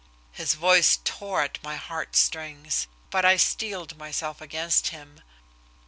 His 0.31 0.55
voice 0.55 0.97
tore 1.03 1.43
at 1.43 1.61
my 1.61 1.75
heart 1.75 2.15
strings, 2.15 2.87
but 3.11 3.23
I 3.23 3.37
steeled 3.37 3.99
myself 3.99 4.41
against 4.41 4.87
him. 4.87 5.21